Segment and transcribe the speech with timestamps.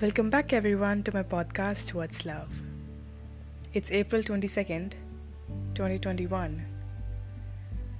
[0.00, 2.48] Welcome back, everyone, to my podcast, What's Love.
[3.74, 4.94] It's April 22nd,
[5.74, 6.64] 2021,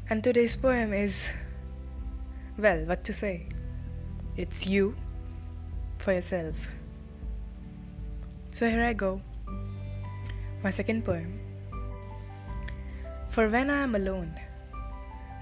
[0.08, 1.34] and today's poem is
[2.56, 3.46] well, what to say?
[4.36, 4.96] It's you
[5.98, 6.56] for yourself.
[8.50, 9.20] So here I go.
[10.64, 11.38] My second poem.
[13.28, 14.34] For when I am alone,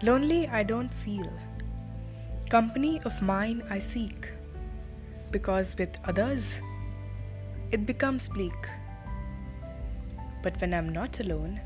[0.02, 1.30] lonely I don't feel.
[2.56, 4.30] Company of mine I seek
[5.30, 6.62] because with others
[7.70, 8.68] it becomes bleak.
[10.42, 11.60] But when I'm not alone,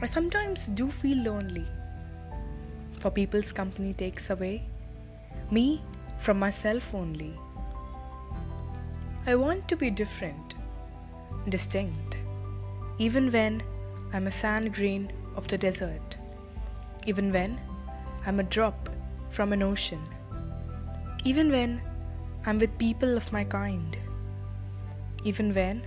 [0.00, 1.66] I sometimes do feel lonely.
[3.00, 4.62] For people's company takes away
[5.50, 5.82] me
[6.20, 7.34] from myself only.
[9.26, 10.54] I want to be different,
[11.48, 12.18] distinct,
[12.98, 13.64] even when
[14.12, 16.18] I'm a sand grain of the desert,
[17.04, 17.60] even when
[18.24, 18.88] I'm a drop
[19.32, 20.00] from an ocean,
[21.24, 21.80] even when
[22.44, 23.96] I'm with people of my kind,
[25.24, 25.82] even when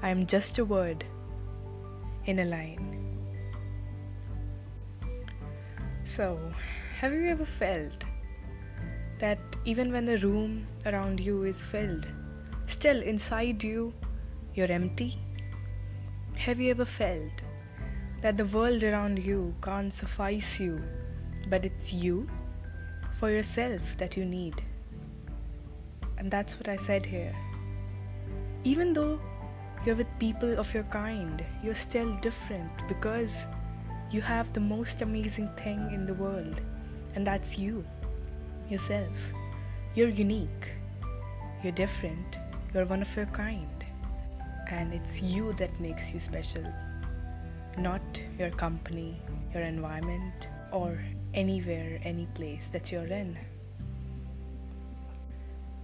[0.00, 1.04] I am just a word
[2.26, 2.94] in a line.
[6.04, 6.38] So,
[7.00, 8.04] have you ever felt
[9.18, 12.06] that even when the room around you is filled,
[12.66, 13.92] still inside you,
[14.54, 15.18] you're empty?
[16.36, 17.42] Have you ever felt
[18.20, 20.80] that the world around you can't suffice you,
[21.48, 22.28] but it's you
[23.18, 24.62] for yourself that you need?
[26.18, 27.34] And that's what I said here.
[28.62, 29.20] Even though
[29.84, 33.46] you're with people of your kind, you're still different because
[34.12, 36.60] you have the most amazing thing in the world,
[37.14, 37.84] and that's you,
[38.70, 39.16] yourself.
[39.94, 40.68] You're unique,
[41.62, 42.38] you're different,
[42.72, 43.84] you're one of your kind,
[44.70, 46.64] and it's you that makes you special,
[47.78, 48.02] not
[48.38, 49.20] your company,
[49.52, 50.98] your environment, or
[51.34, 53.38] anywhere, any place that you're in.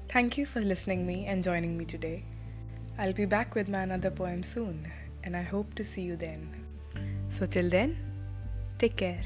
[0.08, 2.24] Thank you for listening me and joining me today.
[2.98, 4.90] I'll be back with my another poem soon,
[5.24, 6.48] and I hope to see you then.
[7.28, 7.96] So till then,
[8.78, 9.20] take care.